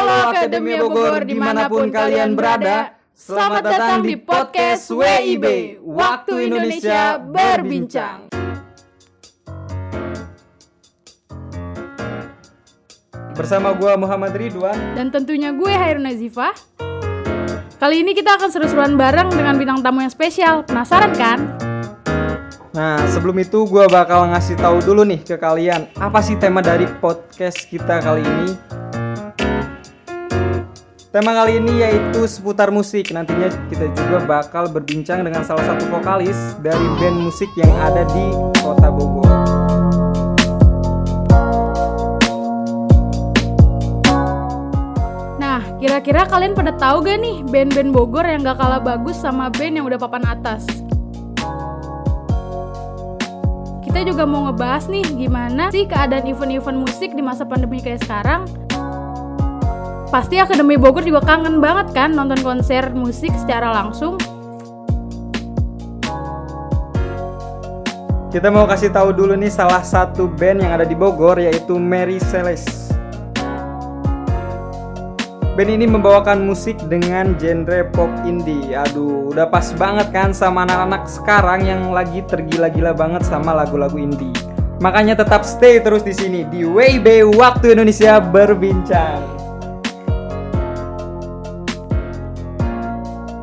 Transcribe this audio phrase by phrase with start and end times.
[0.00, 2.96] Halo Akademi Bogor di mana pun kalian berada.
[3.12, 8.32] Selamat datang di podcast WIB Waktu Indonesia Berbincang.
[13.36, 14.96] Bersama gue Muhammad Ridwan.
[14.96, 16.56] Dan tentunya gue Hairun Nazifah
[17.76, 20.64] Kali ini kita akan seru-seruan bareng dengan bintang tamu yang spesial.
[20.64, 21.44] Penasaran kan?
[22.72, 26.88] Nah, sebelum itu gue bakal ngasih tahu dulu nih ke kalian apa sih tema dari
[26.88, 28.80] podcast kita kali ini.
[31.10, 33.10] Tema kali ini yaitu seputar musik.
[33.10, 38.30] Nantinya kita juga bakal berbincang dengan salah satu vokalis dari band musik yang ada di
[38.62, 39.26] Kota Bogor.
[45.42, 49.82] Nah, kira-kira kalian pada tahu gak nih band-band Bogor yang gak kalah bagus sama band
[49.82, 50.62] yang udah papan atas?
[53.82, 58.69] Kita juga mau ngebahas nih gimana sih keadaan event-event musik di masa pandemi kayak sekarang.
[60.10, 64.18] Pasti Akademi Bogor juga kangen banget kan nonton konser musik secara langsung.
[68.34, 72.18] Kita mau kasih tahu dulu nih salah satu band yang ada di Bogor yaitu Mary
[72.18, 72.90] Celeste.
[75.54, 78.74] Band ini membawakan musik dengan genre pop indie.
[78.74, 84.34] Aduh, udah pas banget kan sama anak-anak sekarang yang lagi tergila-gila banget sama lagu-lagu indie.
[84.82, 89.39] Makanya tetap stay terus di sini di WIB Waktu Indonesia Berbincang.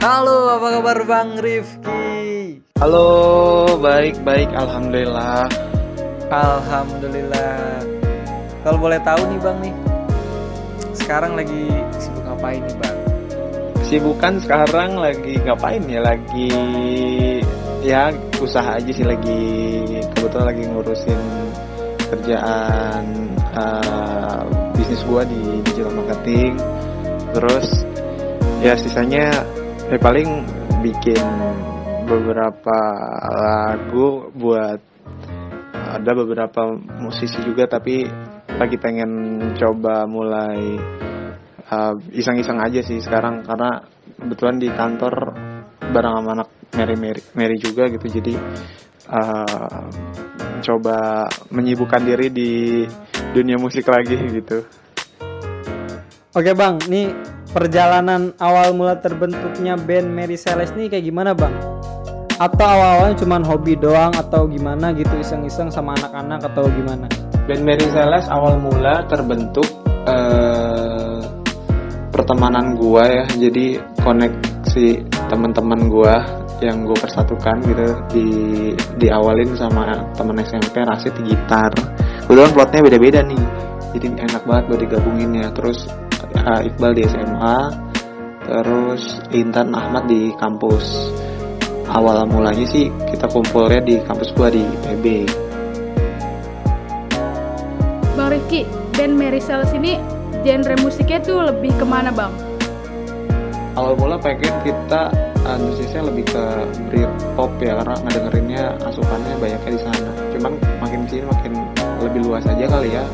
[0.00, 2.56] Halo, apa kabar Bang Rifki?
[2.80, 3.08] Halo,
[3.84, 5.44] baik-baik, alhamdulillah.
[6.32, 7.84] Alhamdulillah.
[8.64, 9.76] Kalau boleh tahu nih Bang nih,
[10.96, 11.68] sekarang lagi
[12.00, 12.96] sibuk ngapain nih Bang?
[13.76, 16.00] Kesibukan sekarang lagi ngapain ya?
[16.00, 16.48] Lagi
[17.84, 18.08] ya
[18.40, 19.44] usaha aja sih lagi
[20.16, 21.20] kebetulan lagi ngurusin
[22.08, 23.04] kerjaan
[23.52, 24.48] uh,
[24.80, 26.56] bisnis gua di digital marketing.
[27.36, 27.84] Terus
[28.64, 29.59] ya sisanya
[29.90, 30.46] ya paling
[30.86, 31.26] bikin
[32.06, 32.78] beberapa
[33.34, 34.78] lagu buat
[35.90, 38.06] ada beberapa musisi juga tapi
[38.54, 39.10] lagi pengen
[39.58, 40.78] coba mulai
[41.70, 43.42] uh, iseng-iseng aja sih sekarang.
[43.42, 43.82] Karena
[44.14, 45.14] kebetulan di kantor
[45.90, 46.48] bareng sama anak
[46.78, 48.06] Mary Mary, Mary juga gitu.
[48.06, 48.34] Jadi
[49.10, 49.82] uh,
[50.60, 52.50] coba menyibukkan diri di
[53.34, 54.62] dunia musik lagi gitu.
[56.30, 57.10] Oke Bang, nih
[57.50, 61.54] perjalanan awal mula terbentuknya band Mary Celeste nih kayak gimana Bang?
[62.40, 67.04] Atau awal-awalnya cuma hobi doang atau gimana gitu iseng-iseng sama anak-anak atau gimana?
[67.44, 69.66] Band Mary Celeste awal mula terbentuk
[70.08, 71.20] uh,
[72.14, 74.88] pertemanan gua ya, jadi koneksi
[75.28, 76.22] teman-teman gua
[76.60, 78.28] yang gue persatukan gitu di
[79.00, 81.72] diawalin sama teman SMP Rasid gitar.
[82.28, 83.42] Kebetulan plotnya beda-beda nih,
[83.96, 85.48] jadi enak banget buat digabungin ya.
[85.56, 85.88] Terus
[86.44, 87.58] uh, Iqbal di SMA,
[88.44, 91.12] terus Intan Ahmad di kampus.
[91.90, 95.04] Awal mulanya sih kita kumpulnya di kampus gua di PB.
[98.14, 98.62] Bang Rifki,
[98.94, 99.98] band Mary Celeste ini
[100.46, 102.30] genre musiknya tuh lebih ke mana bang?
[103.74, 105.08] Awal mula pengen kita
[105.46, 106.44] antusiasnya lebih ke
[106.90, 110.10] Britpop ya karena ngedengerinnya asupannya banyaknya di sana.
[110.36, 111.52] Cuman makin sini makin
[112.00, 113.04] lebih luas aja kali ya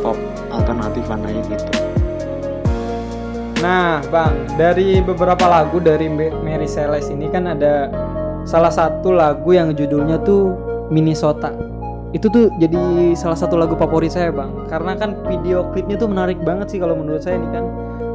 [0.00, 0.16] pop
[0.50, 1.72] alternatif aja gitu.
[3.60, 7.92] Nah, Bang, dari beberapa lagu dari Mary Celeste ini kan ada
[8.48, 10.56] salah satu lagu yang judulnya tuh
[10.88, 11.52] Minnesota.
[12.16, 14.64] Itu tuh jadi salah satu lagu favorit saya, Bang.
[14.72, 17.64] Karena kan video klipnya tuh menarik banget sih kalau menurut saya nih kan.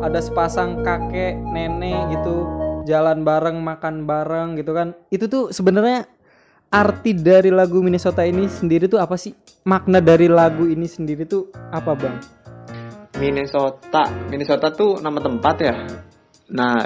[0.02, 2.50] Ada sepasang kakek, nenek gitu
[2.90, 4.98] jalan bareng, makan bareng gitu kan.
[5.14, 6.10] Itu tuh sebenarnya
[6.74, 9.38] arti dari lagu Minnesota ini sendiri tuh apa sih?
[9.70, 12.18] Makna dari lagu ini sendiri tuh apa, Bang?
[13.20, 14.08] Minnesota.
[14.28, 15.76] Minnesota tuh nama tempat ya.
[16.54, 16.78] Nah,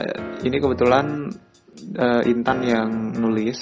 [0.46, 1.28] ini kebetulan
[2.00, 3.60] uh, Intan yang nulis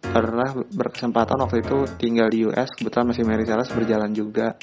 [0.00, 4.58] karena berkesempatan waktu itu tinggal di US, kebetulan masih Mary Celeste berjalan juga.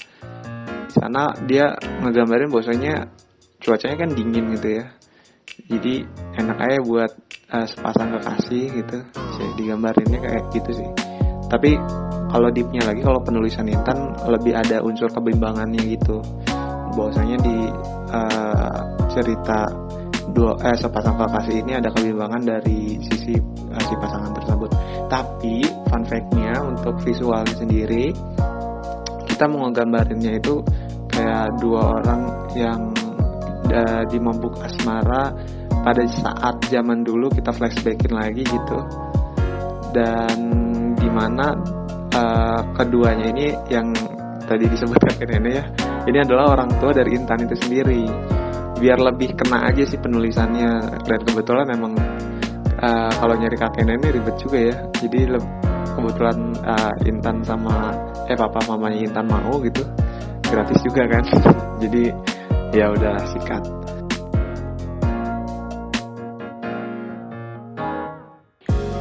[0.88, 1.72] Di sana dia
[2.04, 3.08] ngegambarin bahwasanya
[3.60, 4.86] cuacanya kan dingin gitu ya.
[5.68, 6.06] Jadi
[6.38, 7.12] enak aja buat
[7.52, 8.98] uh, sepasang kekasih gitu.
[9.36, 10.90] Saya digambarinnya kayak gitu sih.
[11.48, 11.80] Tapi
[12.28, 16.20] kalau deepnya lagi kalau penulisan Intan lebih ada unsur kebimbangannya gitu
[16.98, 17.58] bahwasanya di
[18.10, 18.82] uh,
[19.14, 19.70] cerita
[20.34, 24.70] dua eh sepasang kekasih ini ada kebimbangan dari sisi uh, si pasangan tersebut.
[25.08, 28.12] Tapi fun fact-nya untuk visualnya sendiri
[29.38, 30.66] kita mau gambarinnya itu
[31.14, 32.22] kayak dua orang
[32.58, 32.90] yang
[33.70, 35.30] uh, di mabuk asmara
[35.86, 38.80] pada saat zaman dulu kita flashbackin lagi gitu
[39.94, 40.38] dan
[40.98, 41.54] di mana
[42.18, 43.94] uh, keduanya ini yang
[44.50, 45.64] tadi disebutkan ini ya
[46.08, 48.08] ini adalah orang tua dari Intan itu sendiri.
[48.80, 51.04] Biar lebih kena aja sih penulisannya.
[51.04, 52.00] Dan kebetulan memang
[52.80, 54.76] uh, kalau nyari kakek nenek ribet juga ya.
[55.04, 55.20] Jadi
[56.00, 57.92] kebetulan uh, Intan sama
[58.32, 59.84] eh papa mamanya Intan mau gitu.
[60.48, 61.28] Gratis juga kan.
[61.84, 62.08] Jadi
[62.72, 63.64] ya udah sikat.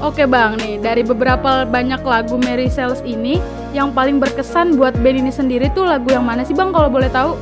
[0.02, 0.74] Oke bang nih.
[0.82, 3.38] Dari beberapa banyak lagu Mary Sales ini
[3.76, 7.12] yang paling berkesan buat band ini sendiri tuh lagu yang mana sih bang kalau boleh
[7.12, 7.36] tahu?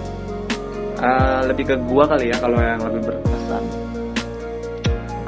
[0.98, 3.62] Uh, lebih ke gua kali ya kalau yang lebih berkesan.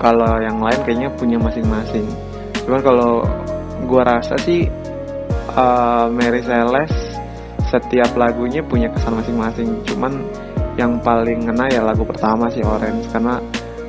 [0.02, 2.06] Kalau yang lain kayaknya punya masing-masing.
[2.66, 3.22] Cuman kalau
[3.86, 4.66] gua rasa sih
[5.54, 7.14] uh, Mary Celeste
[7.70, 9.78] setiap lagunya punya kesan masing-masing.
[9.86, 10.26] Cuman
[10.74, 13.38] yang paling ngena ya lagu pertama sih Orange karena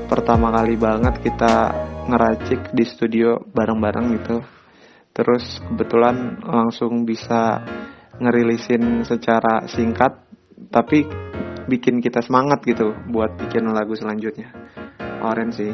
[0.07, 1.73] pertama kali banget kita
[2.07, 4.39] ngeracik di studio bareng-bareng gitu
[5.17, 7.65] terus kebetulan langsung bisa
[8.21, 10.13] ngerilisin secara singkat
[10.69, 11.09] tapi
[11.65, 14.53] bikin kita semangat gitu buat bikin lagu selanjutnya
[15.25, 15.73] Oren sih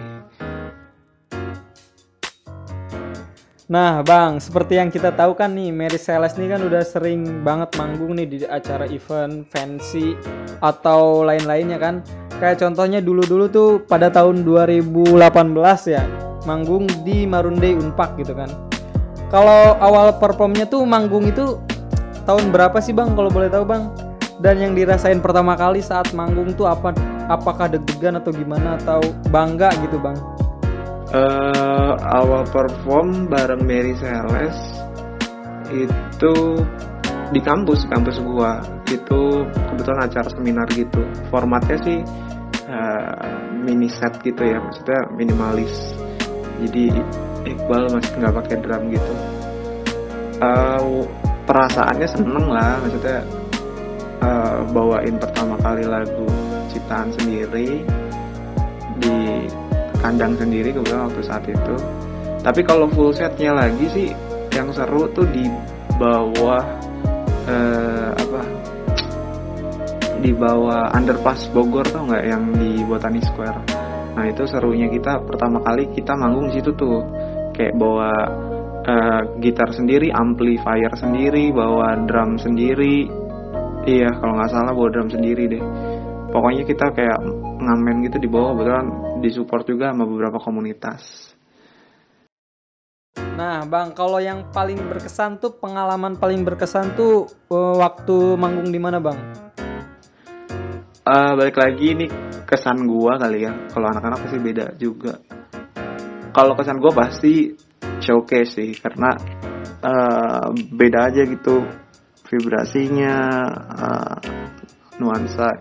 [3.64, 7.74] Nah bang, seperti yang kita tahu kan nih, Mary Celeste nih kan udah sering banget
[7.80, 10.14] manggung nih di acara event, fancy,
[10.62, 12.04] atau lain-lainnya kan.
[12.38, 15.16] Kayak contohnya dulu-dulu tuh pada tahun 2018
[15.90, 16.04] ya,
[16.44, 18.73] manggung di Marunde Unpak gitu kan.
[19.34, 21.58] Kalau awal performnya tuh manggung itu
[22.30, 23.90] tahun berapa sih bang kalau boleh tahu bang?
[24.38, 26.94] Dan yang dirasain pertama kali saat manggung tuh apa?
[27.26, 29.02] Apakah deg-degan atau gimana atau
[29.34, 30.14] bangga gitu bang?
[31.14, 34.82] uh, awal perform bareng Mary Celeste
[35.72, 36.36] itu
[37.34, 41.02] di kampus kampus gua itu kebetulan acara seminar gitu
[41.34, 42.00] formatnya sih
[42.70, 45.98] uh, mini set gitu ya maksudnya minimalis
[46.62, 47.02] jadi
[47.44, 49.14] Iqbal masih nggak pakai drum gitu.
[50.44, 51.08] Uh,
[51.44, 53.20] perasaannya seneng lah maksudnya
[54.24, 56.28] uh, bawain pertama kali lagu
[56.72, 57.84] ciptaan sendiri
[59.00, 59.48] di
[60.04, 61.76] kandang sendiri kebetulan waktu saat itu.
[62.44, 64.10] Tapi kalau full setnya lagi sih
[64.52, 65.48] yang seru tuh di
[65.96, 66.60] bawah
[67.48, 68.42] eh, apa
[70.20, 72.24] di bawah underpass Bogor tuh nggak?
[72.28, 73.60] Yang di Botani Square.
[74.14, 77.00] Nah itu serunya kita pertama kali kita manggung situ tuh
[77.54, 78.12] kayak bawa
[78.84, 83.08] uh, gitar sendiri amplifier sendiri bawa drum sendiri
[83.88, 85.64] iya kalau nggak salah bawa drum sendiri deh
[86.34, 87.20] pokoknya kita kayak
[87.62, 88.88] ngamen gitu di bawah kebetulan
[89.22, 91.32] disupport juga sama beberapa komunitas.
[93.34, 98.78] Nah, Bang, kalau yang paling berkesan tuh pengalaman paling berkesan tuh uh, waktu manggung di
[98.78, 99.18] mana, Bang?
[101.04, 102.06] Uh, balik lagi ini
[102.46, 103.52] kesan gua kali ya.
[103.74, 105.18] Kalau anak-anak pasti beda juga.
[106.34, 107.54] Kalau kesan gua pasti
[108.02, 109.14] showcase sih karena
[109.86, 111.62] uh, beda aja gitu
[112.28, 113.18] vibrasinya,
[113.78, 114.18] uh,
[114.98, 115.54] nuansa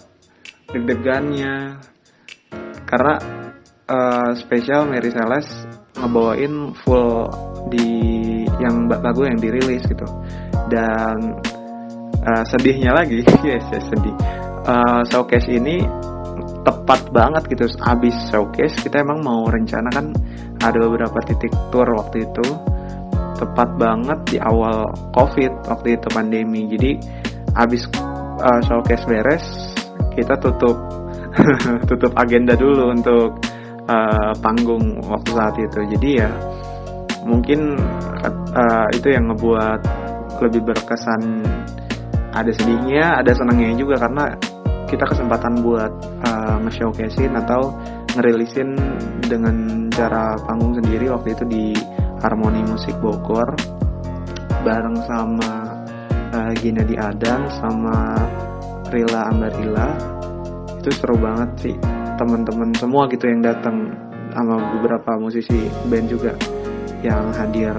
[0.73, 1.77] deg-degannya.
[2.89, 3.15] Karena
[3.89, 5.69] uh, spesial Mary Celeste
[6.01, 7.29] ngebawain full
[7.69, 7.89] di
[8.59, 10.09] yang lagu yang dirilis gitu
[10.73, 11.17] dan
[12.25, 14.17] uh, sedihnya lagi yes, yes sedih
[14.67, 15.85] uh, showcase ini
[16.62, 17.67] tepat banget gitu.
[17.82, 20.14] Abis showcase kita emang mau rencana kan
[20.62, 22.47] ada beberapa titik tour waktu itu.
[23.38, 26.70] Tepat banget di awal covid waktu itu pandemi.
[26.70, 26.91] Jadi
[27.59, 27.91] abis
[28.38, 29.44] uh, showcase beres
[30.14, 30.79] kita tutup
[31.88, 33.41] tutup agenda dulu untuk
[33.91, 35.81] uh, panggung waktu saat itu.
[35.98, 36.31] Jadi ya
[37.27, 37.79] mungkin
[38.55, 39.81] uh, itu yang ngebuat
[40.43, 41.43] lebih berkesan
[42.32, 44.34] ada sedihnya ada senangnya juga karena
[44.93, 45.89] kita kesempatan buat
[46.20, 47.72] uh, nge-showcasein atau
[48.13, 48.77] ngerilisin
[49.25, 51.65] dengan cara panggung sendiri waktu itu di
[52.20, 53.56] Harmoni Musik Bogor
[54.61, 55.81] bareng sama
[56.37, 58.20] uh, Gina di Adam sama
[58.93, 59.89] Rila Ambarila.
[60.84, 61.77] Itu seru banget sih
[62.20, 63.96] teman-teman semua gitu yang datang
[64.37, 66.37] sama beberapa musisi band juga
[67.01, 67.72] yang hadir.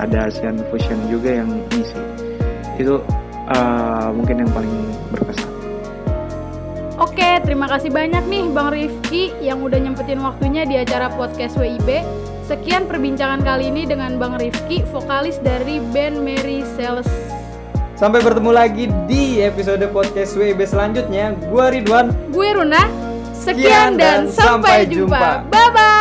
[0.00, 2.00] Ada Asian Fusion juga yang ngisi.
[2.80, 3.04] Itu
[3.52, 4.72] uh, mungkin yang paling
[5.12, 5.55] berkesan
[6.96, 12.00] Oke, terima kasih banyak nih Bang Rifki yang udah nyempetin waktunya di acara podcast WIB.
[12.48, 17.04] Sekian perbincangan kali ini dengan Bang Rifki, vokalis dari band Mary Sales.
[18.00, 21.36] Sampai bertemu lagi di episode podcast WIB selanjutnya.
[21.52, 22.16] Gue Ridwan.
[22.32, 22.88] Gue Runa.
[23.36, 25.44] Sekian dan sampai jumpa.
[25.52, 25.95] Bye bye.